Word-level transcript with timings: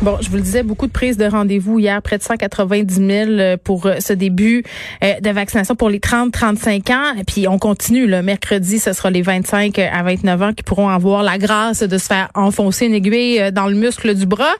Bon, 0.00 0.16
je 0.20 0.30
vous 0.30 0.36
le 0.36 0.42
disais, 0.42 0.62
beaucoup 0.62 0.86
de 0.86 0.92
prises 0.92 1.16
de 1.16 1.24
rendez-vous 1.24 1.80
hier, 1.80 2.00
près 2.02 2.18
de 2.18 2.22
190 2.22 2.94
000 2.94 3.08
euh, 3.08 3.56
pour 3.56 3.86
euh, 3.86 3.96
ce 3.98 4.12
début 4.12 4.62
euh, 5.02 5.18
de 5.18 5.30
vaccination 5.30 5.74
pour 5.74 5.90
les 5.90 5.98
30-35 5.98 6.92
ans. 6.92 7.18
Et 7.18 7.24
puis 7.24 7.48
on 7.48 7.58
continue. 7.58 8.06
Le 8.06 8.22
mercredi, 8.22 8.78
ce 8.78 8.92
sera 8.92 9.10
les 9.10 9.22
25 9.22 9.76
à 9.76 10.04
29 10.04 10.42
ans 10.42 10.52
qui 10.52 10.62
pourront 10.62 10.88
avoir 10.88 11.24
la 11.24 11.36
grâce 11.36 11.82
de 11.82 11.98
se 11.98 12.06
faire 12.06 12.28
enfoncer 12.36 12.86
une 12.86 12.94
aiguille 12.94 13.50
dans 13.50 13.66
le 13.66 13.74
muscle 13.74 14.14
du 14.14 14.24
bras. 14.24 14.54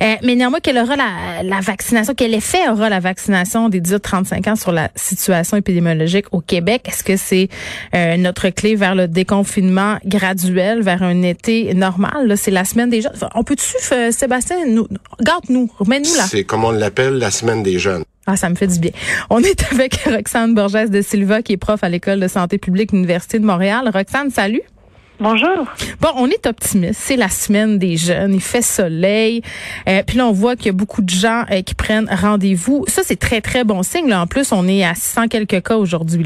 mais 0.00 0.34
néanmoins, 0.34 0.60
quelle 0.62 0.78
aura 0.78 0.96
la, 0.96 1.60
vaccination, 1.60 2.14
quel 2.16 2.32
effet 2.32 2.66
aura 2.70 2.88
la 2.88 3.00
vaccination 3.00 3.68
des 3.68 3.82
18-35 3.82 4.50
ans 4.50 4.56
sur 4.56 4.72
la 4.72 4.88
situation 4.94 5.58
épidémiologique 5.58 6.26
au 6.32 6.40
Québec? 6.40 6.86
Est-ce 6.88 7.04
que 7.04 7.18
c'est 7.18 7.50
notre 8.16 8.48
clé 8.48 8.74
vers 8.74 8.94
le 8.94 9.06
déconfinement 9.06 9.98
graduel, 10.06 10.80
vers 10.80 11.02
un 11.02 11.22
été 11.22 11.74
normal? 11.74 12.38
C'est 12.38 12.50
la 12.50 12.64
semaine 12.64 12.88
déjà. 12.88 13.12
On 13.34 13.44
peut-tu, 13.44 13.66
Sébastien, 14.12 14.56
garde-nous, 15.20 15.70
remets-nous 15.78 16.14
là. 16.16 16.24
C'est 16.28 16.44
comme 16.44 16.64
on 16.64 16.70
l'appelle 16.70 17.14
la 17.14 17.30
semaine 17.30 17.62
des 17.62 17.78
jeunes. 17.78 18.04
Ah, 18.26 18.36
ça 18.36 18.50
me 18.50 18.54
fait 18.54 18.66
du 18.66 18.78
bien. 18.78 18.90
On 19.30 19.42
est 19.42 19.64
avec 19.72 19.94
Roxane 20.04 20.54
Borges 20.54 20.90
de 20.90 21.00
Silva, 21.00 21.42
qui 21.42 21.54
est 21.54 21.56
prof 21.56 21.82
à 21.82 21.88
l'École 21.88 22.20
de 22.20 22.28
santé 22.28 22.58
publique 22.58 22.90
de 22.90 22.96
l'Université 22.96 23.38
de 23.38 23.44
Montréal. 23.44 23.90
Roxane, 23.92 24.30
salut. 24.30 24.62
Bonjour. 25.20 25.66
Bon, 26.00 26.10
on 26.14 26.28
est 26.28 26.46
optimiste. 26.46 27.00
C'est 27.02 27.16
la 27.16 27.28
semaine 27.28 27.78
des 27.78 27.96
jeunes. 27.96 28.34
Il 28.34 28.40
fait 28.40 28.62
soleil. 28.62 29.42
Euh, 29.88 30.02
puis 30.06 30.16
là, 30.16 30.26
on 30.26 30.32
voit 30.32 30.54
qu'il 30.54 30.66
y 30.66 30.68
a 30.68 30.72
beaucoup 30.72 31.02
de 31.02 31.10
gens 31.10 31.44
euh, 31.50 31.62
qui 31.62 31.74
prennent 31.74 32.08
rendez-vous. 32.08 32.84
Ça, 32.86 33.02
c'est 33.04 33.18
très, 33.18 33.40
très 33.40 33.64
bon 33.64 33.82
signe. 33.82 34.08
Là. 34.08 34.20
En 34.20 34.26
plus, 34.28 34.52
on 34.52 34.68
est 34.68 34.84
à 34.84 34.94
600 34.94 35.26
quelques 35.26 35.62
cas 35.62 35.76
aujourd'hui. 35.76 36.24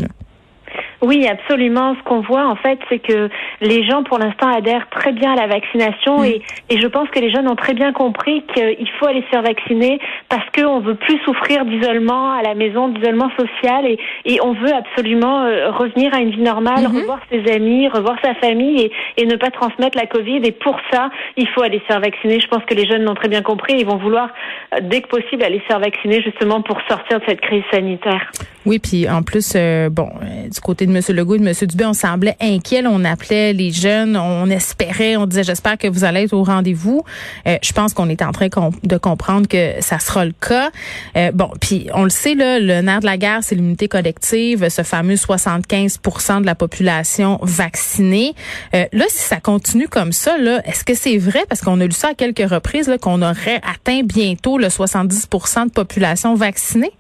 Oui, 1.03 1.27
absolument. 1.27 1.97
Ce 1.97 2.03
qu'on 2.05 2.21
voit, 2.21 2.47
en 2.47 2.55
fait, 2.55 2.79
c'est 2.89 3.01
que 3.01 3.29
les 3.61 3.85
gens, 3.85 4.05
pour 4.05 4.19
l'instant, 4.19 4.49
adhèrent 4.49 4.89
très 4.89 5.13
bien 5.13 5.33
à 5.33 5.37
la 5.37 5.49
vaccination 5.49 6.21
mm. 6.21 6.25
et, 6.25 6.43
et 6.71 6.81
je 6.81 6.87
pense 6.87 7.09
que 7.11 7.19
les 7.19 7.31
jeunes 7.31 7.49
ont 7.49 7.57
très 7.57 7.75
bien 7.75 7.93
compris 7.93 8.45
qu'il 8.55 8.89
faut 8.99 9.07
aller 9.07 9.23
se 9.23 9.27
faire 9.27 9.43
vacciner 9.43 9.99
parce 10.29 10.49
qu'on 10.55 10.79
veut 10.79 10.95
plus 10.95 11.19
souffrir 11.25 11.65
d'isolement 11.65 12.33
à 12.33 12.43
la 12.43 12.55
maison, 12.55 12.89
d'isolement 12.89 13.31
social 13.37 13.85
et, 13.85 13.99
et 14.25 14.41
on 14.43 14.53
veut 14.53 14.73
absolument 14.73 15.43
euh, 15.43 15.73
revenir 15.73 16.15
à 16.15 16.21
une 16.21 16.31
vie 16.31 16.41
normale, 16.41 16.85
mm-hmm. 16.85 17.01
revoir 17.01 17.19
ses 17.31 17.53
amis, 17.53 17.89
revoir 17.89 18.17
sa 18.23 18.35
famille 18.35 18.83
et, 18.83 18.93
et 19.17 19.27
ne 19.27 19.35
pas 19.35 19.51
transmettre 19.51 19.99
la 19.99 20.07
Covid. 20.07 20.41
Et 20.45 20.53
pour 20.53 20.77
ça, 20.93 21.11
il 21.37 21.49
faut 21.49 21.63
aller 21.63 21.81
se 21.81 21.85
faire 21.87 22.01
vacciner. 22.01 22.41
Je 22.41 22.47
pense 22.47 22.65
que 22.65 22.75
les 22.75 22.87
jeunes 22.87 23.03
l'ont 23.03 23.15
très 23.17 23.29
bien 23.29 23.43
compris. 23.43 23.75
Ils 23.77 23.87
vont 23.87 23.99
vouloir, 23.99 24.29
euh, 24.75 24.79
dès 24.83 25.01
que 25.01 25.09
possible, 25.09 25.43
aller 25.43 25.59
se 25.59 25.65
faire 25.65 25.81
vacciner 25.81 26.23
justement 26.23 26.63
pour 26.63 26.79
sortir 26.89 27.19
de 27.19 27.25
cette 27.27 27.41
crise 27.41 27.65
sanitaire. 27.73 28.31
Oui, 28.65 28.79
puis 28.79 29.09
en 29.11 29.23
plus, 29.23 29.55
euh, 29.57 29.91
bon, 29.91 30.09
du 30.49 30.61
côté 30.61 30.87
de 30.87 30.92
M. 30.97 31.03
Legault 31.17 31.35
et 31.37 31.39
de 31.39 31.47
M. 31.47 31.55
Dubé, 31.67 31.85
on 31.85 31.93
semblait 31.93 32.37
inquiet. 32.41 32.83
On 32.87 33.05
appelait 33.05 33.53
les 33.53 33.71
jeunes, 33.71 34.17
on 34.17 34.49
espérait, 34.51 35.17
on 35.17 35.27
disait 35.27 35.45
j'espère 35.45 35.79
que 35.79 35.89
vous 35.89 36.05
allez 36.05 36.23
être 36.23 36.33
au 36.33 36.45
rendez-vous. 36.45 37.05
Euh, 37.47 37.57
je 37.63 37.73
pense 37.73 37.95
qu'on 37.95 38.09
est 38.09 38.23
en 38.23 38.33
train 38.33 38.49
de 38.83 38.97
comprendre 38.99 39.47
que 39.49 39.75
ça 39.81 39.99
sera 39.99 40.25
le 40.25 40.33
cas. 40.33 40.71
Euh, 41.17 41.31
bon, 41.33 41.51
puis 41.61 41.89
on 41.95 42.05
le 42.05 42.11
sait, 42.11 42.35
là, 42.35 42.59
le 42.59 42.81
nerf 42.81 43.01
de 43.01 43.07
la 43.07 43.17
guerre, 43.17 43.41
c'est 43.43 43.55
l'immunité 43.55 43.89
collective, 43.89 44.69
ce 44.69 44.83
fameux 44.83 45.15
75% 45.15 46.41
de 46.41 46.47
la 46.47 46.55
population 46.55 47.39
vaccinée. 47.43 48.35
Euh, 48.75 48.85
là, 48.93 49.05
si 49.09 49.19
ça 49.23 49.41
continue 49.41 49.89
comme 49.89 50.13
ça, 50.13 50.39
là, 50.39 50.63
est-ce 50.67 50.85
que 50.85 50.95
c'est 50.95 51.19
vrai, 51.19 51.45
parce 51.49 51.61
qu'on 51.61 51.81
a 51.81 51.87
lu 51.87 51.93
ça 51.93 52.09
à 52.09 52.15
quelques 52.15 52.49
reprises, 52.49 52.91
qu'on 53.01 53.23
aurait 53.23 53.61
atteint 53.63 54.03
bientôt 54.03 54.59
le 54.59 54.69
70% 54.69 55.67
de 55.67 55.71
population 55.71 56.35
vaccinée? 56.35 56.93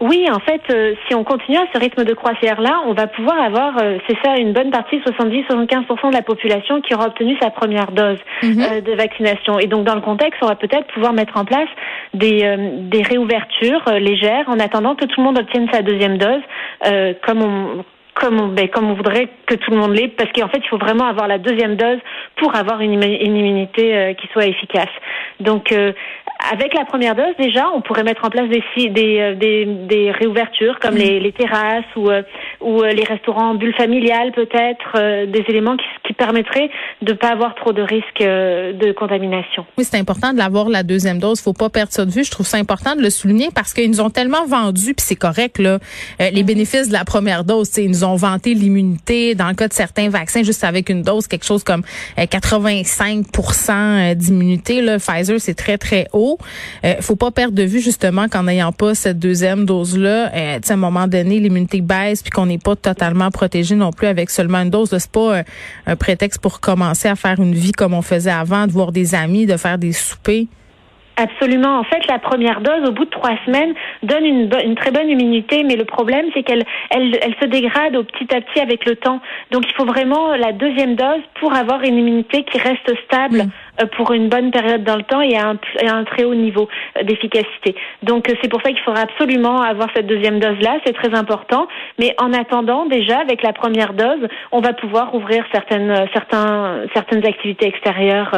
Oui, 0.00 0.26
en 0.30 0.40
fait, 0.40 0.60
euh, 0.70 0.94
si 1.08 1.14
on 1.14 1.24
continue 1.24 1.56
à 1.56 1.64
ce 1.72 1.78
rythme 1.78 2.04
de 2.04 2.12
croisière-là, 2.12 2.82
on 2.86 2.92
va 2.92 3.06
pouvoir 3.06 3.40
avoir, 3.40 3.78
euh, 3.78 3.96
c'est 4.06 4.16
ça, 4.22 4.36
une 4.36 4.52
bonne 4.52 4.70
partie, 4.70 4.98
70-75% 4.98 6.10
de 6.10 6.14
la 6.14 6.22
population 6.22 6.82
qui 6.82 6.94
aura 6.94 7.06
obtenu 7.06 7.34
sa 7.40 7.50
première 7.50 7.90
dose 7.92 8.18
mhm. 8.42 8.60
euh, 8.60 8.80
de 8.82 8.92
vaccination. 8.92 9.58
Et 9.58 9.66
donc, 9.66 9.84
dans 9.84 9.94
le 9.94 10.02
contexte, 10.02 10.42
on 10.42 10.48
va 10.48 10.54
peut-être 10.56 10.86
pouvoir 10.88 11.14
mettre 11.14 11.38
en 11.38 11.46
place 11.46 11.68
des, 12.12 12.56
des 12.90 13.02
réouvertures 13.02 13.84
légères 13.98 14.44
en 14.48 14.60
attendant 14.60 14.94
que 14.94 15.06
tout 15.06 15.20
le 15.20 15.24
monde 15.24 15.38
obtienne 15.38 15.66
sa 15.72 15.82
deuxième 15.82 16.18
dose, 16.18 16.42
comme 17.22 17.42
on 17.42 17.84
comme 18.14 18.40
on, 18.40 18.48
ben, 18.48 18.66
comme 18.68 18.90
on 18.90 18.94
voudrait 18.94 19.28
que 19.44 19.56
tout 19.56 19.70
le 19.70 19.76
monde 19.76 19.94
l'ait, 19.94 20.08
parce 20.08 20.32
qu'en 20.32 20.48
fait, 20.48 20.60
il 20.64 20.68
faut 20.68 20.78
vraiment 20.78 21.04
avoir 21.04 21.28
la 21.28 21.36
deuxième 21.36 21.76
dose 21.76 21.98
pour 22.36 22.56
avoir 22.56 22.80
une, 22.80 22.94
une 22.94 23.36
immunité 23.36 24.16
qui 24.18 24.26
soit 24.28 24.46
efficace. 24.46 24.88
Donc, 25.40 25.70
avec 26.52 26.74
la 26.74 26.84
première 26.84 27.14
dose, 27.14 27.34
déjà, 27.38 27.68
on 27.74 27.80
pourrait 27.80 28.02
mettre 28.04 28.24
en 28.24 28.30
place 28.30 28.48
des, 28.48 28.62
des, 28.90 29.18
euh, 29.20 29.34
des, 29.34 29.64
des 29.64 30.10
réouvertures 30.10 30.78
comme 30.80 30.94
les, 30.94 31.18
les, 31.20 31.32
terrasses 31.32 31.84
ou, 31.96 32.10
euh, 32.10 32.22
ou 32.60 32.82
euh, 32.82 32.92
les 32.92 33.04
restaurants 33.04 33.54
bulles 33.54 33.74
familiales, 33.74 34.32
peut-être, 34.32 35.26
des 35.26 35.44
éléments 35.48 35.76
qui, 35.76 35.84
qui 36.04 36.12
permettraient 36.12 36.70
de 37.02 37.12
ne 37.12 37.16
pas 37.16 37.28
avoir 37.28 37.54
trop 37.54 37.72
de 37.72 37.82
risques 37.82 38.20
de 38.20 38.92
contamination. 38.92 39.64
Oui, 39.78 39.84
c'est 39.84 39.98
important 39.98 40.32
de 40.32 40.38
l'avoir 40.38 40.68
la 40.68 40.82
deuxième 40.82 41.18
dose. 41.18 41.40
Faut 41.40 41.52
pas 41.52 41.68
perdre 41.70 41.92
ça 41.92 42.04
de 42.04 42.10
vue. 42.10 42.24
Je 42.24 42.30
trouve 42.30 42.46
ça 42.46 42.58
important 42.58 42.94
de 42.96 43.02
le 43.02 43.10
souligner 43.10 43.48
parce 43.54 43.72
qu'ils 43.72 43.90
nous 43.90 44.00
ont 44.00 44.10
tellement 44.10 44.46
vendu, 44.46 44.94
puis 44.94 45.04
c'est 45.04 45.16
correct 45.16 45.58
là, 45.58 45.78
les 46.18 46.42
bénéfices 46.42 46.88
de 46.88 46.92
la 46.92 47.04
première 47.04 47.44
dose. 47.44 47.76
Ils 47.76 47.90
nous 47.90 48.04
ont 48.04 48.16
vanté 48.16 48.54
l'immunité 48.54 49.34
dans 49.34 49.48
le 49.48 49.54
cas 49.54 49.68
de 49.68 49.72
certains 49.72 50.08
vaccins, 50.08 50.42
juste 50.42 50.64
avec 50.64 50.88
une 50.88 51.02
dose, 51.02 51.26
quelque 51.26 51.44
chose 51.46 51.64
comme 51.64 51.82
85% 52.18 54.14
d'immunité. 54.14 54.84
Pfizer, 54.98 55.40
c'est 55.40 55.54
très 55.54 55.78
très 55.78 56.06
haut. 56.12 56.35
Euh, 56.84 56.94
faut 57.00 57.16
pas 57.16 57.30
perdre 57.30 57.54
de 57.54 57.62
vue 57.62 57.80
justement 57.80 58.28
qu'en 58.28 58.44
n'ayant 58.44 58.72
pas 58.72 58.94
cette 58.94 59.18
deuxième 59.18 59.64
dose-là, 59.64 60.32
euh, 60.34 60.58
à 60.66 60.72
un 60.72 60.76
moment 60.76 61.06
donné, 61.06 61.40
l'immunité 61.40 61.80
baisse 61.80 62.22
puis 62.22 62.30
qu'on 62.30 62.46
n'est 62.46 62.58
pas 62.58 62.76
totalement 62.76 63.30
protégé 63.30 63.74
non 63.74 63.90
plus 63.90 64.06
avec 64.06 64.30
seulement 64.30 64.58
une 64.58 64.70
dose. 64.70 64.90
C'est 64.96 65.10
pas 65.10 65.38
euh, 65.38 65.42
un 65.86 65.96
prétexte 65.96 66.40
pour 66.40 66.60
commencer 66.60 67.08
à 67.08 67.16
faire 67.16 67.40
une 67.40 67.54
vie 67.54 67.72
comme 67.72 67.94
on 67.94 68.02
faisait 68.02 68.30
avant, 68.30 68.66
de 68.66 68.72
voir 68.72 68.92
des 68.92 69.14
amis, 69.14 69.46
de 69.46 69.56
faire 69.56 69.78
des 69.78 69.92
soupers. 69.92 70.46
Absolument. 71.16 71.78
En 71.78 71.84
fait, 71.84 72.06
la 72.08 72.18
première 72.18 72.60
dose, 72.60 72.86
au 72.86 72.92
bout 72.92 73.06
de 73.06 73.10
trois 73.10 73.36
semaines, 73.46 73.74
donne 74.02 74.24
une, 74.24 74.50
une 74.64 74.74
très 74.74 74.90
bonne 74.90 75.08
immunité, 75.08 75.64
mais 75.64 75.76
le 75.76 75.86
problème, 75.86 76.26
c'est 76.34 76.42
qu'elle 76.42 76.64
elle, 76.90 77.18
elle 77.22 77.34
se 77.40 77.46
dégrade 77.46 77.96
au 77.96 78.04
petit 78.04 78.32
à 78.34 78.42
petit 78.42 78.60
avec 78.60 78.84
le 78.84 78.96
temps. 78.96 79.20
Donc, 79.50 79.64
il 79.66 79.72
faut 79.74 79.86
vraiment 79.86 80.36
la 80.36 80.52
deuxième 80.52 80.94
dose 80.94 81.22
pour 81.40 81.54
avoir 81.54 81.82
une 81.82 81.96
immunité 81.96 82.44
qui 82.44 82.58
reste 82.58 82.92
stable. 83.06 83.44
Mm. 83.44 83.50
Euh, 83.80 83.86
pour 83.96 84.12
une 84.12 84.28
bonne 84.28 84.50
période 84.50 84.84
dans 84.84 84.96
le 84.96 85.02
temps 85.02 85.20
et 85.20 85.36
à 85.36 85.50
un, 85.50 85.58
un 85.86 86.04
très 86.04 86.24
haut 86.24 86.34
niveau 86.34 86.68
euh, 86.96 87.02
d'efficacité. 87.02 87.74
Donc 88.02 88.28
euh, 88.28 88.34
c'est 88.40 88.48
pour 88.48 88.62
ça 88.62 88.70
qu'il 88.70 88.80
faudra 88.80 89.02
absolument 89.02 89.60
avoir 89.60 89.88
cette 89.94 90.06
deuxième 90.06 90.38
dose-là, 90.38 90.78
c'est 90.84 90.94
très 90.94 91.14
important. 91.14 91.66
Mais 91.98 92.14
en 92.18 92.32
attendant, 92.32 92.86
déjà 92.86 93.18
avec 93.18 93.42
la 93.42 93.52
première 93.52 93.92
dose, 93.92 94.28
on 94.52 94.60
va 94.60 94.72
pouvoir 94.72 95.14
ouvrir 95.14 95.44
certaines, 95.52 96.06
certains, 96.12 96.84
certaines 96.94 97.24
activités 97.26 97.66
extérieures. 97.66 98.34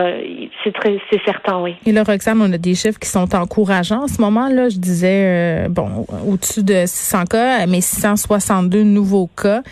C'est 0.65 0.73
très, 0.73 0.99
c'est 1.11 1.21
certain, 1.25 1.61
oui. 1.61 1.77
Et 1.87 1.93
là, 1.93 2.03
Roxane, 2.03 2.41
on 2.41 2.53
a 2.53 2.59
des 2.59 2.75
chiffres 2.75 2.99
qui 2.99 3.09
sont 3.09 3.35
encourageants. 3.35 4.05
En 4.05 4.09
ce 4.09 4.21
moment-là, 4.21 4.69
je 4.69 4.79
disais, 4.79 5.67
bon, 5.69 6.07
au-dessus 6.27 6.63
de 6.63 6.85
600 6.87 7.25
cas, 7.25 7.67
mais 7.67 7.81
662 7.81 8.83
nouveaux 8.83 9.29
cas. 9.41 9.63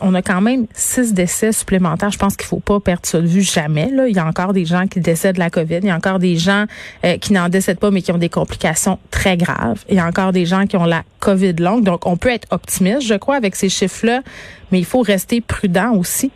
on 0.00 0.14
a 0.14 0.22
quand 0.22 0.40
même 0.40 0.66
six 0.72 1.12
décès 1.14 1.52
supplémentaires. 1.52 2.10
Je 2.10 2.18
pense 2.18 2.36
qu'il 2.36 2.46
faut 2.46 2.60
pas 2.60 2.80
perdre 2.80 3.04
ça 3.04 3.20
de 3.20 3.26
vue 3.26 3.42
jamais. 3.42 3.90
Là, 3.90 4.08
il 4.08 4.16
y 4.16 4.18
a 4.18 4.26
encore 4.26 4.52
des 4.52 4.64
gens 4.64 4.86
qui 4.86 5.00
COVID. 5.50 5.78
Il 5.82 5.86
y 5.86 5.90
a 5.90 5.96
encore 5.96 6.18
des 6.18 6.36
gens 6.36 6.64
euh, 7.04 7.16
qui 7.18 7.32
n'en 7.32 7.48
décèdent 7.48 7.78
pas, 7.78 7.90
mais 7.90 8.02
qui 8.02 8.12
ont 8.12 8.18
des 8.18 8.28
complications 8.28 8.98
très 9.10 9.36
graves. 9.36 9.84
Il 9.88 9.96
y 9.96 9.98
a 9.98 10.06
encore 10.06 10.32
des 10.32 10.46
gens 10.46 10.66
qui 10.66 10.76
ont 10.76 10.84
la 10.84 11.02
COVID 11.20 11.54
longue. 11.54 11.84
Donc, 11.84 12.06
on 12.06 12.16
peut 12.16 12.30
être 12.30 12.48
optimiste, 12.50 13.02
je 13.02 13.14
crois, 13.14 13.36
avec 13.36 13.56
ces 13.56 13.68
chiffres-là, 13.68 14.22
mais 14.72 14.78
il 14.78 14.84
faut 14.84 15.02
rester 15.02 15.40
prudent 15.40 15.92
aussi. 15.92 16.30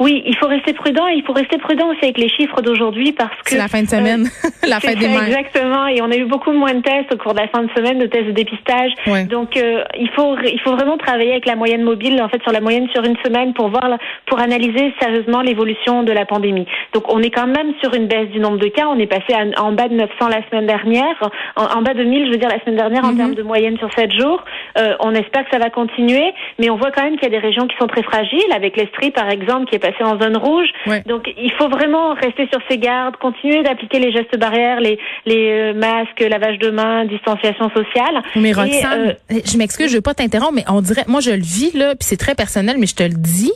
Oui, 0.00 0.22
il 0.24 0.34
faut 0.36 0.46
rester 0.46 0.72
prudent 0.72 1.06
et 1.08 1.14
il 1.16 1.22
faut 1.22 1.34
rester 1.34 1.58
prudent 1.58 1.88
aussi 1.90 2.02
avec 2.02 2.16
les 2.16 2.30
chiffres 2.30 2.62
d'aujourd'hui 2.62 3.12
parce 3.12 3.36
que 3.42 3.50
c'est 3.50 3.58
la 3.58 3.68
fin 3.68 3.82
de 3.82 3.88
semaine, 3.88 4.30
euh, 4.44 4.48
la 4.66 4.80
fin 4.80 4.94
des 4.94 5.06
mères. 5.06 5.26
Exactement, 5.26 5.86
et 5.88 6.00
on 6.00 6.10
a 6.10 6.16
eu 6.16 6.24
beaucoup 6.24 6.52
moins 6.52 6.72
de 6.72 6.80
tests 6.80 7.12
au 7.12 7.18
cours 7.18 7.34
de 7.34 7.40
la 7.40 7.48
fin 7.48 7.62
de 7.62 7.70
semaine, 7.76 7.98
de 7.98 8.06
tests 8.06 8.28
de 8.28 8.32
dépistage. 8.32 8.92
Donc 9.28 9.58
euh, 9.58 9.84
il 9.98 10.08
faut 10.10 10.38
il 10.42 10.58
faut 10.60 10.72
vraiment 10.72 10.96
travailler 10.96 11.32
avec 11.32 11.44
la 11.44 11.54
moyenne 11.54 11.82
mobile, 11.82 12.20
en 12.22 12.30
fait 12.30 12.42
sur 12.42 12.50
la 12.50 12.62
moyenne 12.62 12.88
sur 12.94 13.04
une 13.04 13.16
semaine 13.22 13.52
pour 13.52 13.68
voir 13.68 13.98
pour 14.26 14.40
analyser 14.40 14.94
sérieusement 15.02 15.42
l'évolution 15.42 16.02
de 16.02 16.12
la 16.12 16.24
pandémie. 16.24 16.66
Donc 16.94 17.12
on 17.12 17.20
est 17.20 17.30
quand 17.30 17.46
même 17.46 17.74
sur 17.82 17.92
une 17.92 18.06
baisse 18.06 18.30
du 18.30 18.40
nombre 18.40 18.58
de 18.58 18.68
cas. 18.68 18.86
On 18.88 18.98
est 18.98 19.06
passé 19.06 19.36
en 19.58 19.72
bas 19.72 19.88
de 19.88 19.94
900 19.96 20.28
la 20.28 20.48
semaine 20.48 20.66
dernière, 20.66 21.30
en, 21.56 21.82
bas 21.82 21.92
de 21.92 22.04
1000, 22.04 22.26
je 22.26 22.30
veux 22.30 22.38
dire 22.38 22.48
la 22.48 22.60
semaine 22.60 22.76
dernière 22.76 23.04
en 23.04 23.12
mhm. 23.12 23.18
termes 23.18 23.34
de 23.34 23.42
moyenne 23.42 23.76
sur 23.76 23.92
7 23.92 24.12
jours. 24.12 24.42
Euh, 24.78 24.94
on 25.00 25.12
espère 25.14 25.44
que 25.44 25.50
ça 25.50 25.58
va 25.58 25.68
continuer, 25.68 26.32
mais 26.58 26.70
on 26.70 26.76
voit 26.76 26.90
quand 26.90 27.02
même 27.02 27.16
qu'il 27.16 27.24
y 27.24 27.34
a 27.36 27.38
des 27.38 27.46
régions 27.46 27.66
qui 27.66 27.76
sont 27.78 27.86
très 27.86 28.02
fragiles, 28.02 28.52
avec 28.54 28.78
l'Estrie 28.78 29.10
par 29.10 29.28
exemple 29.28 29.66
qui 29.66 29.74
est 29.74 29.89
passé 29.90 30.04
en 30.04 30.18
zone 30.20 30.36
rouge. 30.36 30.68
Donc 31.06 31.28
il 31.36 31.52
faut 31.58 31.68
vraiment 31.68 32.14
rester 32.14 32.48
sur 32.50 32.60
ses 32.68 32.78
gardes, 32.78 33.16
continuer 33.16 33.62
d'appliquer 33.62 33.98
les 33.98 34.12
gestes 34.12 34.38
barrières, 34.38 34.80
les, 34.80 34.98
les 35.26 35.50
euh, 35.50 35.74
masques, 35.74 36.20
lavage 36.20 36.58
de 36.58 36.70
mains, 36.70 37.04
distanciation 37.04 37.70
sociale. 37.70 38.22
Mais 38.36 38.52
Roxane, 38.52 39.16
euh, 39.30 39.40
je 39.44 39.56
m'excuse, 39.56 39.90
je 39.90 39.96
veux 39.96 40.02
pas 40.02 40.14
t'interrompre, 40.14 40.54
mais 40.54 40.64
on 40.68 40.80
dirait, 40.80 41.04
moi 41.08 41.20
je 41.20 41.30
le 41.30 41.42
vis 41.42 41.72
là, 41.74 41.94
puis 41.94 42.06
c'est 42.06 42.16
très 42.16 42.34
personnel, 42.34 42.76
mais 42.78 42.86
je 42.86 42.94
te 42.94 43.02
le 43.02 43.14
dis. 43.16 43.52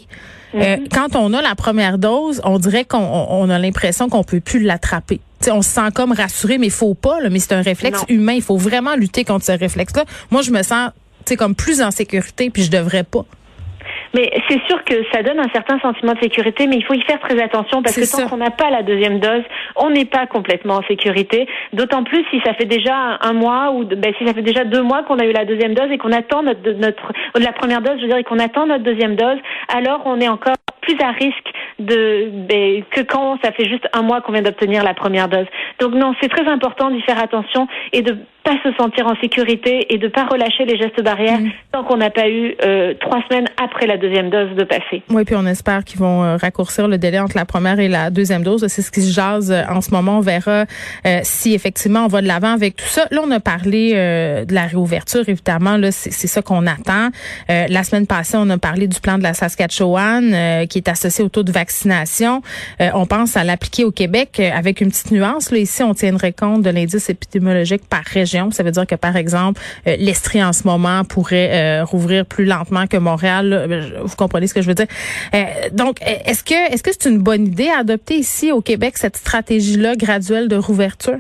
Mhm. 0.55 0.87
quand 0.89 1.17
on 1.17 1.33
a 1.33 1.43
la 1.43 1.57
première 1.57 1.99
dose, 1.99 2.41
on 2.45 2.61
dirait 2.61 2.85
qu'on 2.85 3.51
a 3.51 3.59
l'impression 3.59 4.09
qu'on 4.09 4.23
peut 4.23 4.39
plus 4.39 4.61
l'attraper 4.61 5.19
on 5.51 5.63
se 5.63 5.71
sent 5.71 5.91
comme 5.95 6.13
rassuré, 6.13 6.59
mais 6.59 6.67
il 6.67 6.73
faut 6.73 6.95
pas, 6.95 7.19
mais 7.31 7.39
c'est 7.39 7.55
un 7.55 7.63
réflexe 7.63 8.05
humain. 8.09 8.33
Il 8.33 8.43
faut 8.43 8.57
vraiment 8.57 8.95
lutter 8.95 9.25
contre 9.25 9.45
ce 9.45 9.53
réflexe-là. 9.53 10.05
Moi, 10.31 10.43
je 10.43 10.51
me 10.51 10.63
sens 10.63 10.91
comme 11.39 11.55
plus 11.55 11.83
en 11.83 11.91
sécurité, 11.91 12.51
puis 12.51 12.63
je 12.63 12.71
devrais 12.71 13.05
pas. 13.05 13.25
Mais 14.15 14.31
c'est 14.49 14.61
sûr 14.67 14.83
que 14.85 14.95
ça 15.13 15.23
donne 15.23 15.41
un 15.41 15.49
certain 15.53 15.79
sentiment 15.81 16.13
de 16.13 16.21
sécurité, 16.21 16.67
mais 16.67 16.77
il 16.77 16.85
faut 16.85 16.95
y 16.95 17.03
faire 17.03 17.21
très 17.21 17.41
attention 17.43 17.83
parce 17.83 17.97
que 17.97 18.11
tant 18.11 18.29
qu'on 18.29 18.37
n'a 18.37 18.51
pas 18.51 18.71
la 18.71 18.83
deuxième 18.83 19.19
dose, 19.19 19.43
on 19.77 19.91
n'est 19.91 20.05
pas 20.05 20.27
complètement 20.27 20.77
en 20.77 20.83
sécurité. 20.83 21.47
D'autant 21.73 22.05
plus 22.05 22.25
si 22.31 22.41
ça 22.45 22.55
fait 22.55 22.67
déjà 22.67 23.19
un 23.21 23.33
mois 23.33 23.73
ou 23.73 23.85
ben, 23.85 24.15
si 24.19 24.27
ça 24.27 24.33
fait 24.33 24.43
déjà 24.43 24.65
deux 24.65 24.83
mois 24.83 25.03
qu'on 25.03 25.19
a 25.19 25.25
eu 25.25 25.33
la 25.33 25.45
deuxième 25.45 25.75
dose 25.75 25.91
et 25.91 25.99
qu'on 25.99 26.13
attend 26.13 26.43
notre, 26.43 26.71
notre 26.73 27.13
la 27.35 27.53
première 27.53 27.83
dose, 27.83 27.97
je 27.97 28.03
veux 28.03 28.09
dire, 28.09 28.19
et 28.19 28.25
qu'on 28.25 28.39
attend 28.39 28.67
notre 28.67 28.85
deuxième 28.85 29.17
dose, 29.17 29.39
alors 29.69 30.03
on 30.05 30.21
est 30.21 30.29
encore 30.29 30.55
plus 30.81 30.97
à 31.01 31.11
risque 31.13 31.51
de 31.79 32.31
ben, 32.49 32.83
que 32.91 33.01
quand 33.01 33.39
ça 33.43 33.53
fait 33.53 33.69
juste 33.69 33.89
un 33.93 34.03
mois 34.03 34.21
qu'on 34.21 34.33
vient 34.33 34.43
d'obtenir 34.43 34.83
la 34.83 34.95
première 34.95 35.29
dose. 35.29 35.47
Donc 35.81 35.95
non, 35.95 36.15
c'est 36.21 36.29
très 36.29 36.47
important 36.47 36.91
d'y 36.91 37.03
faire 37.03 37.19
attention 37.19 37.67
et 37.93 38.03
de 38.03 38.17
pas 38.45 38.57
se 38.63 38.73
sentir 38.77 39.07
en 39.07 39.17
sécurité 39.21 39.87
et 39.93 39.99
de 39.99 40.07
pas 40.09 40.27
relâcher 40.27 40.67
les 40.67 40.77
gestes 40.77 41.03
barrières 41.03 41.41
mm. 41.41 41.51
tant 41.73 41.83
qu'on 41.83 41.97
n'a 41.97 42.11
pas 42.11 42.29
eu 42.29 42.55
euh, 42.63 42.93
trois 43.01 43.23
semaines 43.29 43.49
après 43.63 43.87
la 43.87 43.97
deuxième 43.97 44.29
dose 44.29 44.55
de 44.55 44.65
passer. 44.65 45.03
Oui, 45.09 45.25
puis 45.25 45.35
on 45.35 45.47
espère 45.47 45.83
qu'ils 45.83 45.99
vont 45.99 46.23
euh, 46.23 46.37
raccourcir 46.37 46.87
le 46.87 46.99
délai 46.99 47.19
entre 47.19 47.37
la 47.37 47.47
première 47.47 47.81
et 47.81 47.89
la 47.89 48.11
deuxième 48.11 48.43
dose. 48.43 48.67
C'est 48.69 48.83
ce 48.83 48.91
qui 48.91 49.01
se 49.01 49.13
jase 49.13 49.51
euh, 49.51 49.63
en 49.71 49.81
ce 49.81 49.91
moment. 49.91 50.19
On 50.19 50.21
verra 50.21 50.67
si 51.23 51.55
effectivement 51.55 52.05
on 52.05 52.09
va 52.09 52.21
de 52.21 52.27
l'avant 52.27 52.53
avec 52.53 52.77
tout 52.77 52.85
ça. 52.85 53.07
Là, 53.11 53.23
on 53.25 53.31
a 53.31 53.41
parlé 53.41 53.93
de 53.93 54.55
la 54.55 54.67
réouverture, 54.67 55.27
évidemment. 55.27 55.77
Là, 55.77 55.91
c'est 55.91 56.27
ça 56.27 56.43
qu'on 56.43 56.67
attend. 56.67 57.09
la 57.49 57.85
semaine 57.85 58.07
passée, 58.07 58.37
on 58.39 58.49
a 58.51 58.59
parlé 58.59 58.87
du 58.87 59.01
plan 59.01 59.17
de 59.17 59.23
la 59.23 59.33
Saskatchewan 59.33 60.67
qui 60.69 60.79
est 60.79 60.89
associé 60.89 61.25
au 61.25 61.29
taux 61.29 61.43
de 61.43 61.53
vaccination. 61.53 61.64
On 62.81 63.07
pense 63.07 63.37
à 63.37 63.45
l'appliquer 63.45 63.85
au 63.85 63.91
Québec 63.91 64.41
avec 64.41 64.81
une 64.81 64.91
petite 64.91 65.11
nuance. 65.11 65.51
Là, 65.51 65.59
ici, 65.59 65.83
on 65.83 65.95
tiendrait 65.95 66.33
compte 66.33 66.63
de 66.63 66.71
l'indice 66.71 67.09
épidémiologique 67.09 67.87
par 67.89 68.05
région 68.05 68.35
ça 68.51 68.63
veut 68.63 68.71
dire 68.71 68.87
que, 68.87 68.95
par 68.95 69.17
exemple, 69.17 69.61
euh, 69.87 69.97
l'Estrie 69.97 70.43
en 70.43 70.53
ce 70.53 70.65
moment 70.65 71.05
pourrait 71.05 71.51
euh, 71.53 71.85
rouvrir 71.85 72.27
plus 72.27 72.45
lentement 72.45 72.87
que 72.87 72.97
Montréal. 72.97 74.01
Vous 74.05 74.17
comprenez 74.17 74.47
ce 74.47 74.55
que 74.55 74.63
je 74.63 74.69
veux 74.69 74.75
dire? 74.75 74.87
Euh, 75.35 75.45
donc, 75.73 75.99
est-ce 76.03 76.43
que 76.43 76.73
est-ce 76.73 76.83
que 76.83 76.91
c'est 76.93 77.09
une 77.09 77.19
bonne 77.19 77.47
idée 77.47 77.69
à 77.69 77.81
adopter 77.81 78.17
ici 78.17 78.53
au 78.53 78.61
Québec 78.61 78.97
cette 78.97 79.17
stratégie-là 79.17 79.97
graduelle 79.97 80.49
de 80.49 80.57
rouverture? 80.57 81.19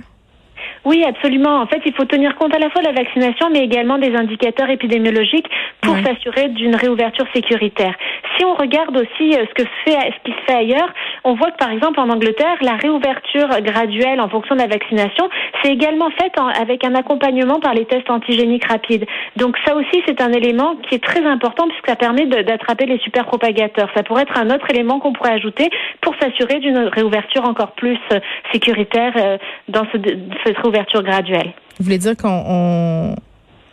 Oui, 0.85 1.03
absolument. 1.03 1.61
En 1.63 1.67
fait, 1.67 1.81
il 1.87 1.95
faut 1.95 2.05
tenir 2.05 2.37
compte 2.37 2.55
à 2.55 2.59
la 2.59 2.69
fois 2.69 2.83
de 2.83 2.87
la 2.87 2.93
vaccination, 2.93 3.49
mais 3.51 3.61
également 3.61 3.97
des 3.97 4.15
indicateurs 4.15 4.69
épidémiologiques 4.69 5.49
pour 5.81 5.97
s'assurer 5.99 6.49
d'une 6.49 6.77
réouverture 6.77 7.27
sécuritaire. 7.35 7.95
Si 8.37 8.45
on 8.45 8.55
regarde 8.55 8.95
aussi 8.97 9.33
ce 9.33 9.55
que 9.55 9.65
fait, 9.85 9.93
ce 9.93 10.31
qui 10.31 10.33
se 10.33 10.45
fait 10.47 10.57
ailleurs, 10.57 10.93
on 11.25 11.35
voit 11.35 11.51
que 11.53 11.57
par 11.57 11.71
exemple 11.71 12.01
en 12.01 12.11
Angleterre, 12.11 12.57
la 12.61 12.77
réouverture 12.77 13.49
graduelle 13.63 14.21
en 14.21 14.29
fonction 14.29 14.57
de 14.57 14.61
la 14.61 14.67
vaccination, 14.67 15.29
c'est 15.63 15.73
également 15.73 16.11
fait 16.11 16.33
avec 16.61 16.85
un 16.85 16.95
accompagnement 16.95 17.61
par 17.61 17.75
les 17.75 17.87
tests 17.87 18.11
antigéniques 18.11 18.67
rapides. 18.67 19.07
Donc 19.37 19.57
ça 19.67 19.75
aussi, 19.75 20.03
c'est 20.07 20.21
un 20.21 20.33
élément 20.33 20.77
qui 20.89 20.97
est 20.97 21.05
très 21.05 21.25
important 21.25 21.67
puisque 21.69 21.89
ça 21.89 21.97
permet 21.97 22.27
d'attraper 22.27 22.87
les 22.87 22.99
super 22.99 23.25
propagateurs. 23.25 23.89
Ça 23.97 24.03
pourrait 24.03 24.23
être 24.23 24.39
un 24.39 24.51
autre 24.51 24.67
élément 24.71 25.01
qu'on 25.01 25.13
pourrait 25.13 25.33
ajouter 25.33 25.71
pour 26.01 26.15
s'assurer 26.21 26.59
d'une 26.59 26.79
réouverture 26.79 27.45
encore 27.45 27.73
plus 27.73 27.99
euh, 28.13 28.21
sécuritaire 28.53 29.13
euh, 29.17 29.39
dans 29.69 29.87
ce, 29.93 29.99
cette 30.45 30.59
réouverture 30.59 30.74
graduelle. 31.03 31.53
Vous 31.79 31.85
voulez 31.85 31.99
dire 31.99 32.17
qu'on 32.17 33.15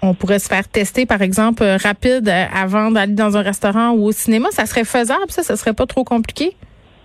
on, 0.02 0.14
pourrait 0.14 0.40
se 0.40 0.48
faire 0.48 0.68
tester, 0.68 1.06
par 1.06 1.22
exemple, 1.22 1.64
euh, 1.64 1.78
rapide 1.78 2.32
avant 2.54 2.92
d'aller 2.92 3.14
dans 3.14 3.38
un 3.38 3.42
restaurant 3.42 3.92
ou 3.92 4.06
au 4.06 4.12
cinéma? 4.12 4.50
Ça 4.52 4.66
serait 4.66 4.86
faisable, 4.86 5.30
ça? 5.30 5.44
Ça 5.44 5.56
serait 5.56 5.74
pas 5.74 5.86
trop 5.86 6.04
compliqué? 6.04 6.56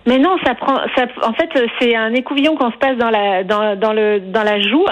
Mais 0.07 0.19
non, 0.19 0.37
ça 0.45 0.55
prend. 0.55 0.77
Ça, 0.95 1.05
en 1.23 1.33
fait, 1.33 1.49
c'est 1.79 1.93
un 1.93 2.13
écouvillon 2.13 2.55
qu'on 2.55 2.71
se 2.71 2.77
passe 2.77 2.97
dans 2.97 3.09
la 3.09 3.43
dans, 3.43 3.77
dans 3.77 3.91
le 3.91 4.21
dans 4.21 4.43
la 4.43 4.61
joue 4.61 4.85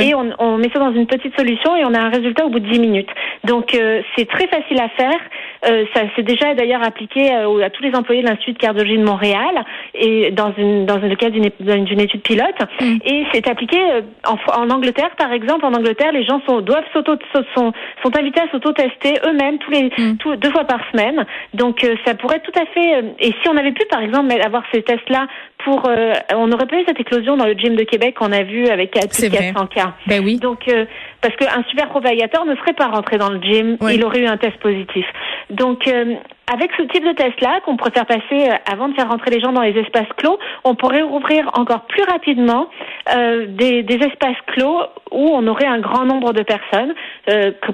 et 0.00 0.14
on, 0.14 0.32
on, 0.38 0.56
met 0.56 0.70
ça 0.72 0.78
dans 0.78 0.92
une 0.92 1.06
petite 1.06 1.36
solution 1.38 1.76
et 1.76 1.84
on 1.84 1.92
a 1.92 2.00
un 2.00 2.08
résultat 2.08 2.46
au 2.46 2.48
bout 2.48 2.58
de 2.58 2.70
10 2.70 2.80
minutes. 2.80 3.10
Donc 3.44 3.74
euh, 3.74 4.00
c'est 4.16 4.26
très 4.26 4.48
facile 4.48 4.80
à 4.80 4.88
faire. 4.88 5.20
Euh, 5.64 5.84
ça 5.94 6.02
s'est 6.16 6.22
déjà 6.22 6.54
d'ailleurs 6.54 6.82
appliqué 6.82 7.32
euh, 7.32 7.64
à 7.64 7.70
tous 7.70 7.82
les 7.82 7.94
employés 7.94 8.22
de 8.22 8.28
l'Institut 8.28 8.54
de 8.54 8.58
cardiologie 8.58 8.98
de 8.98 9.04
Montréal 9.04 9.64
et 9.94 10.30
dans 10.32 10.52
une 10.58 10.86
dans 10.86 10.98
le 10.98 11.14
cadre 11.14 11.38
d'une 11.38 11.84
d'une 11.84 12.00
étude 12.00 12.22
pilote. 12.22 12.58
Mm. 12.80 12.96
Et 13.04 13.24
c'est 13.32 13.48
appliqué 13.48 13.78
euh, 13.78 14.00
en, 14.26 14.36
en 14.60 14.70
Angleterre, 14.70 15.10
par 15.16 15.32
exemple. 15.32 15.64
En 15.64 15.74
Angleterre, 15.74 16.12
les 16.12 16.24
gens 16.24 16.40
sont 16.46 16.60
doivent 16.60 16.84
s'auto 16.92 17.16
sont 17.54 17.72
sont 18.02 18.18
invités 18.18 18.40
à 18.40 18.50
s'auto-tester 18.50 19.20
eux-mêmes 19.24 19.58
tous 19.58 19.70
les 19.70 19.84
mm. 19.84 20.36
deux 20.36 20.50
fois 20.50 20.64
par 20.64 20.80
semaine. 20.90 21.24
Donc 21.54 21.86
ça 22.04 22.14
pourrait 22.14 22.40
tout 22.40 22.58
à 22.60 22.66
fait. 22.66 23.04
et 23.20 23.32
si 23.42 23.48
on 23.48 23.56
avait 23.56 23.72
pu, 23.72 23.84
par 23.86 24.02
exemple, 24.02 24.32
avoir 24.42 24.62
ces 24.72 24.82
tests-là 24.82 25.26
pour, 25.64 25.88
euh, 25.88 26.12
on 26.34 26.46
n'aurait 26.46 26.66
pas 26.66 26.76
eu 26.76 26.84
cette 26.86 27.00
éclosion 27.00 27.36
dans 27.36 27.46
le 27.46 27.54
gym 27.54 27.76
de 27.76 27.84
Québec 27.84 28.16
qu'on 28.18 28.32
a 28.32 28.42
vu 28.42 28.66
avec 28.68 28.92
plus 28.92 29.28
de 29.28 29.36
400 29.36 29.66
cas. 29.66 29.94
Ben 30.06 30.22
oui. 30.24 30.38
Donc, 30.38 30.68
euh, 30.68 30.84
parce 31.22 31.36
qu'un 31.36 31.62
super 31.70 31.88
propagateur 31.88 32.44
ne 32.44 32.54
serait 32.56 32.72
pas 32.72 32.88
rentré 32.88 33.16
dans 33.16 33.30
le 33.30 33.40
gym, 33.40 33.78
il 33.90 34.04
aurait 34.04 34.20
eu 34.20 34.26
un 34.26 34.36
test 34.36 34.58
positif. 34.58 35.06
Donc, 35.50 35.86
euh, 35.86 36.16
avec 36.52 36.70
ce 36.76 36.82
type 36.82 37.04
de 37.04 37.12
test-là, 37.12 37.60
qu'on 37.64 37.76
préfère 37.76 38.06
passer 38.06 38.50
avant 38.70 38.88
de 38.88 38.94
faire 38.94 39.08
rentrer 39.08 39.30
les 39.30 39.40
gens 39.40 39.52
dans 39.52 39.62
les 39.62 39.78
espaces 39.78 40.08
clos, 40.16 40.38
on 40.64 40.74
pourrait 40.74 41.02
ouvrir 41.02 41.50
encore 41.54 41.82
plus 41.86 42.02
rapidement 42.04 42.68
des, 43.06 43.82
des, 43.82 43.94
espaces 43.94 44.36
clos 44.48 44.78
où 45.10 45.28
on 45.28 45.46
aurait 45.46 45.66
un 45.66 45.80
grand 45.80 46.04
nombre 46.04 46.32
de 46.32 46.42
personnes, 46.42 46.94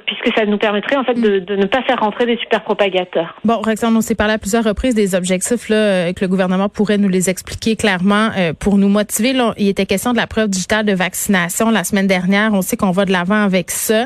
puisque 0.06 0.36
ça 0.36 0.44
nous 0.46 0.58
permettrait 0.58 0.96
en 0.96 1.04
fait 1.04 1.14
de, 1.14 1.38
de, 1.38 1.56
ne 1.56 1.66
pas 1.66 1.82
faire 1.82 2.00
rentrer 2.00 2.26
des 2.26 2.36
super 2.38 2.62
propagateurs. 2.62 3.34
Bon, 3.44 3.60
Roxane, 3.60 3.96
on 3.96 4.00
s'est 4.00 4.14
parlé 4.14 4.34
à 4.34 4.38
plusieurs 4.38 4.64
reprises 4.64 4.94
des 4.94 5.14
objectifs 5.14 5.68
là, 5.68 6.12
que 6.12 6.20
le 6.20 6.28
gouvernement 6.28 6.68
pourrait 6.68 6.98
nous 6.98 7.08
les 7.08 7.30
expliquer 7.30 7.76
clairement 7.76 8.30
euh, 8.36 8.52
pour 8.52 8.76
nous 8.76 8.88
motiver. 8.88 9.32
Là, 9.32 9.54
il 9.56 9.68
était 9.68 9.86
question 9.86 10.12
de 10.12 10.16
la 10.16 10.26
preuve 10.26 10.48
digitale 10.48 10.84
de 10.86 10.92
vaccination 10.92 11.70
la 11.70 11.84
semaine 11.84 12.06
dernière. 12.06 12.52
On 12.52 12.62
sait 12.62 12.76
qu'on 12.76 12.90
va 12.90 13.04
de 13.04 13.12
l'avant 13.12 13.42
avec 13.42 13.70
ça. 13.70 14.02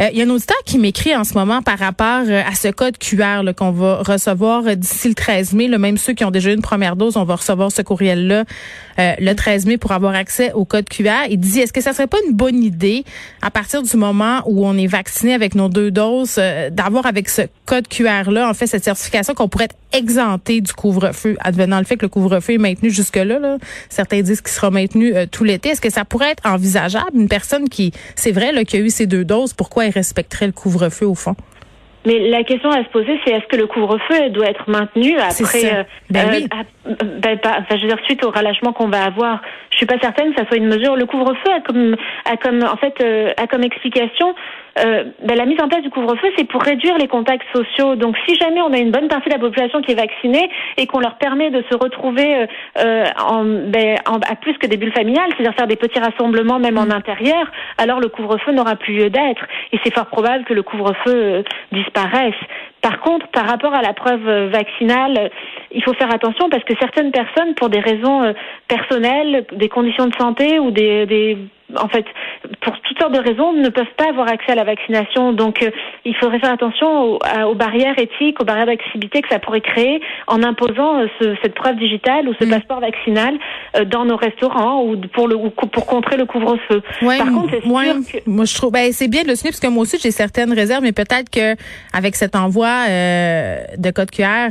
Euh, 0.00 0.08
il 0.12 0.18
y 0.18 0.22
a 0.22 0.24
un 0.24 0.30
auditeur 0.30 0.56
qui 0.64 0.78
m'écrit 0.78 1.14
en 1.16 1.24
ce 1.24 1.34
moment 1.34 1.62
par 1.62 1.78
rapport 1.78 2.22
euh, 2.26 2.42
à 2.46 2.54
ce 2.54 2.68
code 2.68 2.98
QR 2.98 3.42
qu'on 3.56 3.70
va 3.70 4.02
recevoir 4.14 4.76
d'ici 4.76 5.08
le 5.08 5.14
13 5.14 5.52
mai. 5.52 5.68
Même 5.68 5.98
ceux 5.98 6.12
qui 6.12 6.24
ont 6.24 6.30
déjà 6.30 6.50
eu 6.50 6.54
une 6.54 6.62
première 6.62 6.96
dose, 6.96 7.16
on 7.16 7.24
va 7.24 7.36
recevoir 7.36 7.70
ce 7.70 7.82
courriel-là 7.82 8.44
le 8.96 9.32
13 9.32 9.66
mai 9.66 9.76
pour 9.76 9.92
avoir 9.92 10.14
accès 10.14 10.52
au 10.52 10.64
code 10.64 10.88
QR. 10.88 11.26
Il 11.28 11.38
dit, 11.38 11.60
est-ce 11.60 11.72
que 11.72 11.80
ça 11.80 11.92
serait 11.92 12.06
pas 12.06 12.18
une 12.26 12.34
bonne 12.34 12.62
idée 12.62 13.04
à 13.42 13.50
partir 13.50 13.82
du 13.82 13.96
moment 13.96 14.42
où 14.46 14.64
on 14.66 14.76
est 14.78 14.86
vacciné 14.86 15.34
avec 15.34 15.54
nos 15.54 15.68
deux 15.68 15.90
doses, 15.90 16.40
d'avoir 16.70 17.06
avec 17.06 17.28
ce 17.28 17.42
code 17.66 17.88
QR-là, 17.88 18.48
en 18.48 18.54
fait, 18.54 18.66
cette 18.66 18.84
certification 18.84 19.34
qu'on 19.34 19.48
pourrait 19.48 19.64
être 19.64 19.76
exempté 19.92 20.60
du 20.60 20.72
couvre-feu, 20.72 21.36
advenant 21.40 21.78
le 21.78 21.84
fait 21.84 21.96
que 21.96 22.04
le 22.04 22.08
couvre-feu 22.08 22.54
est 22.54 22.58
maintenu 22.58 22.90
jusque-là. 22.90 23.38
Là. 23.38 23.58
Certains 23.88 24.22
disent 24.22 24.40
qu'il 24.40 24.52
sera 24.52 24.70
maintenu 24.70 25.14
euh, 25.14 25.26
tout 25.30 25.44
l'été. 25.44 25.70
Est-ce 25.70 25.80
que 25.80 25.90
ça 25.90 26.04
pourrait 26.04 26.32
être 26.32 26.44
envisageable? 26.44 27.10
Une 27.14 27.28
personne 27.28 27.68
qui, 27.68 27.92
c'est 28.16 28.32
vrai, 28.32 28.52
là, 28.52 28.64
qui 28.64 28.76
a 28.76 28.80
eu 28.80 28.90
ces 28.90 29.06
deux 29.06 29.24
doses, 29.24 29.52
pourquoi 29.52 29.86
elle 29.86 29.92
respecterait 29.92 30.46
le 30.46 30.52
couvre-feu 30.52 31.06
au 31.06 31.14
fond? 31.14 31.36
Mais 32.06 32.28
la 32.28 32.44
question 32.44 32.70
à 32.70 32.84
se 32.84 32.88
poser, 32.90 33.18
c'est 33.24 33.32
est-ce 33.32 33.46
que 33.46 33.56
le 33.56 33.66
couvre-feu 33.66 34.28
doit 34.30 34.46
être 34.46 34.68
maintenu 34.68 35.16
après, 35.18 35.74
euh, 35.74 35.84
ben 36.10 36.28
oui. 36.30 36.48
Euh, 36.86 36.94
ben, 37.18 37.38
enfin, 37.42 37.76
je 37.76 37.82
veux 37.82 37.88
dire, 37.88 37.98
suite 38.04 38.24
au 38.24 38.30
relâchement 38.30 38.72
qu'on 38.72 38.88
va 38.88 39.04
avoir. 39.04 39.40
Suis 39.84 39.98
pas 39.98 40.00
certaine 40.00 40.32
que 40.32 40.40
ça 40.40 40.46
soit 40.46 40.56
une 40.56 40.68
mesure. 40.68 40.96
Le 40.96 41.04
couvre-feu 41.04 41.52
a 41.54 41.60
comme, 41.60 41.94
a 42.24 42.36
comme, 42.38 42.62
en 42.62 42.76
fait, 42.76 43.04
a 43.36 43.46
comme 43.46 43.62
explication 43.62 44.34
euh, 44.78 45.04
ben, 45.22 45.36
la 45.36 45.46
mise 45.46 45.60
en 45.62 45.68
place 45.68 45.82
du 45.82 45.90
couvre-feu, 45.90 46.28
c'est 46.36 46.48
pour 46.48 46.62
réduire 46.62 46.98
les 46.98 47.06
contacts 47.06 47.46
sociaux. 47.54 47.94
Donc, 47.94 48.16
si 48.26 48.34
jamais 48.36 48.60
on 48.60 48.72
a 48.72 48.78
une 48.78 48.90
bonne 48.90 49.08
partie 49.08 49.28
de 49.28 49.34
la 49.34 49.40
population 49.40 49.80
qui 49.82 49.92
est 49.92 50.00
vaccinée 50.00 50.50
et 50.76 50.86
qu'on 50.86 50.98
leur 50.98 51.16
permet 51.16 51.50
de 51.50 51.62
se 51.70 51.76
retrouver 51.76 52.34
euh, 52.34 52.46
euh 52.78 53.04
en, 53.24 53.44
ben, 53.44 53.96
en, 54.06 54.16
à 54.16 54.34
plus 54.34 54.56
que 54.58 54.66
des 54.66 54.76
bulles 54.76 54.92
familiales, 54.92 55.30
c'est-à-dire 55.30 55.54
faire 55.54 55.66
des 55.66 55.76
petits 55.76 56.00
rassemblements 56.00 56.58
même 56.58 56.78
en 56.78 56.86
mm. 56.86 56.92
intérieur, 56.92 57.50
alors 57.78 58.00
le 58.00 58.08
couvre-feu 58.08 58.52
n'aura 58.52 58.76
plus 58.76 58.94
lieu 58.94 59.10
d'être. 59.10 59.44
Et 59.72 59.78
c'est 59.84 59.94
fort 59.94 60.06
probable 60.06 60.44
que 60.44 60.54
le 60.54 60.62
couvre-feu 60.62 61.14
euh, 61.14 61.42
disparaisse. 61.70 62.34
Par 62.82 63.00
contre, 63.00 63.28
par 63.28 63.46
rapport 63.46 63.72
à 63.72 63.80
la 63.80 63.94
preuve 63.94 64.50
vaccinale, 64.50 65.30
il 65.72 65.82
faut 65.82 65.94
faire 65.94 66.12
attention 66.12 66.50
parce 66.50 66.64
que 66.64 66.74
certaines 66.78 67.12
personnes, 67.12 67.54
pour 67.54 67.70
des 67.70 67.80
raisons 67.80 68.34
personnelles, 68.68 69.46
des 69.52 69.70
conditions 69.74 70.06
de 70.06 70.14
santé 70.14 70.58
ou 70.58 70.70
des, 70.70 71.04
des 71.06 71.36
en 71.76 71.88
fait, 71.88 72.04
pour 72.60 72.78
toutes 72.80 72.98
sortes 72.98 73.14
de 73.14 73.18
raisons, 73.18 73.52
ne 73.52 73.68
peuvent 73.68 73.84
pas 73.96 74.08
avoir 74.08 74.28
accès 74.28 74.52
à 74.52 74.54
la 74.54 74.64
vaccination. 74.64 75.32
Donc, 75.32 75.62
euh, 75.62 75.70
il 76.04 76.14
faudrait 76.16 76.38
faire 76.38 76.52
attention 76.52 77.18
aux, 77.46 77.54
barrières 77.54 77.98
éthiques, 77.98 78.40
aux 78.40 78.44
barrières 78.44 78.66
d'accessibilité 78.66 79.22
que 79.22 79.28
ça 79.28 79.38
pourrait 79.38 79.60
créer 79.60 80.00
en 80.26 80.42
imposant 80.42 81.02
ce, 81.20 81.34
cette 81.42 81.54
preuve 81.54 81.76
digitale 81.76 82.28
ou 82.28 82.34
ce 82.40 82.44
mm. 82.44 82.50
passeport 82.50 82.80
vaccinal 82.80 83.38
dans 83.86 84.04
nos 84.04 84.16
restaurants 84.16 84.82
ou 84.84 84.96
pour 85.12 85.28
le 85.28 85.36
ou 85.36 85.50
pour 85.50 85.86
contrer 85.86 86.16
le 86.16 86.26
couvre-feu. 86.26 86.82
Par 87.00 87.32
contre, 87.32 87.50
c'est 87.50 87.62
sûr 87.62 88.22
que... 88.22 88.30
moi 88.30 88.44
je 88.44 88.54
trouve, 88.54 88.72
ben 88.72 88.92
c'est 88.92 89.08
bien 89.08 89.22
de 89.22 89.28
le 89.28 89.34
signer 89.34 89.50
parce 89.50 89.60
que 89.60 89.68
moi 89.68 89.82
aussi 89.82 89.98
j'ai 90.00 90.10
certaines 90.10 90.52
réserves, 90.52 90.82
mais 90.82 90.92
peut-être 90.92 91.30
que 91.30 91.54
avec 91.92 92.16
cet 92.16 92.36
envoi 92.36 92.86
de 92.88 93.90
code 93.90 94.10
QR, 94.10 94.50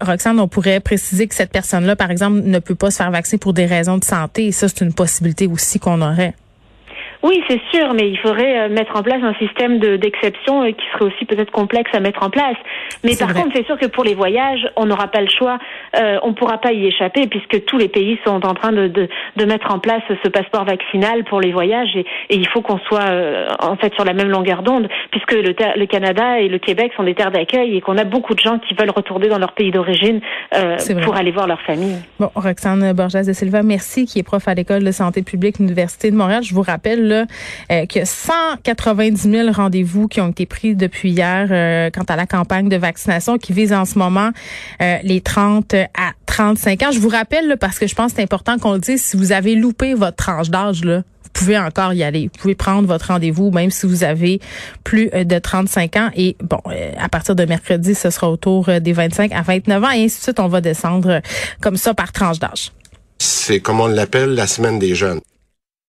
Roxane, 0.00 0.38
on 0.40 0.48
pourrait 0.48 0.80
préciser 0.80 1.26
que 1.26 1.34
cette 1.34 1.52
personne-là, 1.52 1.96
par 1.96 2.10
exemple, 2.10 2.40
ne 2.44 2.58
peut 2.58 2.74
pas 2.74 2.90
se 2.90 2.98
faire 2.98 3.10
vacciner 3.10 3.38
pour 3.38 3.52
des 3.52 3.66
raisons 3.66 3.98
de 3.98 4.04
santé. 4.04 4.46
Et 4.46 4.52
ça, 4.52 4.68
c'est 4.68 4.84
une 4.84 4.94
possibilité 4.94 5.46
aussi 5.46 5.78
qu'on 5.78 6.00
aurait. 6.00 6.34
Oui, 7.24 7.42
c'est 7.48 7.60
sûr, 7.72 7.94
mais 7.94 8.10
il 8.10 8.18
faudrait 8.18 8.58
euh, 8.58 8.68
mettre 8.68 8.94
en 8.94 9.02
place 9.02 9.22
un 9.22 9.32
système 9.36 9.78
d'exception 9.78 10.62
euh, 10.62 10.72
qui 10.72 10.84
serait 10.92 11.06
aussi 11.06 11.24
peut-être 11.24 11.50
complexe 11.50 11.90
à 11.94 12.00
mettre 12.00 12.22
en 12.22 12.28
place. 12.28 12.56
Mais 13.02 13.16
par 13.16 13.32
contre, 13.32 13.48
c'est 13.54 13.64
sûr 13.64 13.78
que 13.78 13.86
pour 13.86 14.04
les 14.04 14.14
voyages, 14.14 14.68
on 14.76 14.84
n'aura 14.84 15.08
pas 15.08 15.22
le 15.22 15.30
choix, 15.30 15.58
euh, 15.98 16.18
on 16.22 16.28
ne 16.28 16.34
pourra 16.34 16.58
pas 16.58 16.72
y 16.72 16.86
échapper 16.86 17.26
puisque 17.26 17.64
tous 17.64 17.78
les 17.78 17.88
pays 17.88 18.18
sont 18.26 18.44
en 18.44 18.52
train 18.52 18.72
de, 18.72 18.88
de, 18.88 19.08
de 19.36 19.44
mettre 19.46 19.72
en 19.72 19.78
place 19.78 20.02
ce 20.22 20.28
passeport 20.28 20.66
vaccinal 20.66 21.24
pour 21.24 21.40
les 21.40 21.50
voyages 21.50 21.96
et, 21.96 22.04
et 22.28 22.36
il 22.36 22.46
faut 22.46 22.60
qu'on 22.60 22.78
soit 22.80 23.08
en 23.58 23.76
fait 23.76 23.94
sur 23.94 24.04
la 24.04 24.12
même 24.12 24.28
longueur 24.28 24.62
d'onde 24.62 24.88
puisque 25.10 25.32
le, 25.32 25.54
le, 25.76 25.86
Canada 25.86 26.40
et 26.40 26.48
le 26.48 26.58
Québec 26.58 26.92
sont 26.94 27.04
des 27.04 27.14
terres 27.14 27.30
d'accueil 27.30 27.74
et 27.74 27.80
qu'on 27.80 27.96
a 27.96 28.04
beaucoup 28.04 28.34
de 28.34 28.40
gens 28.40 28.58
qui 28.58 28.74
veulent 28.74 28.92
retourner 28.94 29.28
dans 29.28 29.38
leur 29.38 29.52
pays 29.52 29.70
d'origine 29.70 30.20
pour 31.02 31.16
aller 31.16 31.30
voir 31.30 31.46
leur 31.46 31.60
famille. 31.62 31.96
Bon, 32.20 32.30
Roxane 32.34 32.92
Borges 32.92 33.26
de 33.26 33.32
Silva, 33.32 33.62
merci, 33.62 34.04
qui 34.04 34.18
est 34.18 34.22
prof 34.22 34.46
à 34.46 34.54
l'école 34.54 34.84
de 34.84 34.92
santé 34.92 35.22
publique 35.22 35.58
l'Université 35.58 36.10
de 36.10 36.16
Montréal. 36.16 36.42
Je 36.42 36.54
vous 36.54 36.62
rappelle 36.62 37.13
euh, 37.70 37.86
que 37.86 38.04
190 38.04 39.30
000 39.30 39.52
rendez-vous 39.52 40.08
qui 40.08 40.20
ont 40.20 40.28
été 40.28 40.46
pris 40.46 40.74
depuis 40.74 41.10
hier 41.10 41.48
euh, 41.50 41.90
quant 41.90 42.04
à 42.04 42.16
la 42.16 42.26
campagne 42.26 42.68
de 42.68 42.76
vaccination 42.76 43.38
qui 43.38 43.52
vise 43.52 43.72
en 43.72 43.84
ce 43.84 43.98
moment 43.98 44.30
euh, 44.82 44.96
les 45.02 45.20
30 45.20 45.74
à 45.74 46.12
35 46.26 46.82
ans. 46.82 46.90
Je 46.92 46.98
vous 46.98 47.08
rappelle, 47.08 47.56
parce 47.58 47.78
que 47.78 47.86
je 47.86 47.94
pense 47.94 48.12
que 48.12 48.16
c'est 48.16 48.22
important 48.22 48.58
qu'on 48.58 48.74
le 48.74 48.80
dise, 48.80 49.02
si 49.02 49.16
vous 49.16 49.32
avez 49.32 49.54
loupé 49.54 49.94
votre 49.94 50.16
tranche 50.16 50.50
d'âge, 50.50 50.84
là, 50.84 50.98
vous 50.98 51.30
pouvez 51.32 51.58
encore 51.58 51.92
y 51.92 52.02
aller. 52.02 52.30
Vous 52.32 52.40
pouvez 52.40 52.54
prendre 52.54 52.86
votre 52.86 53.08
rendez-vous, 53.08 53.50
même 53.50 53.70
si 53.70 53.86
vous 53.86 54.04
avez 54.04 54.40
plus 54.84 55.10
de 55.10 55.38
35 55.38 55.96
ans. 55.96 56.10
Et 56.16 56.36
bon, 56.40 56.60
à 56.98 57.08
partir 57.08 57.34
de 57.34 57.44
mercredi, 57.44 57.94
ce 57.94 58.10
sera 58.10 58.30
autour 58.30 58.66
des 58.80 58.92
25 58.92 59.32
à 59.32 59.42
29 59.42 59.82
ans. 59.82 59.90
Et 59.90 60.04
ainsi 60.04 60.18
de 60.18 60.22
suite, 60.22 60.40
on 60.40 60.46
va 60.46 60.60
descendre 60.60 61.20
comme 61.60 61.76
ça 61.76 61.92
par 61.92 62.12
tranche 62.12 62.38
d'âge. 62.38 62.70
C'est 63.18 63.60
comme 63.60 63.80
on 63.80 63.86
l'appelle 63.86 64.34
la 64.34 64.46
semaine 64.46 64.78
des 64.78 64.94
jeunes. 64.94 65.20